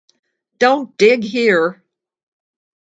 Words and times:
Don't 0.57 0.97
dig 0.97 1.23
here. 1.23 1.83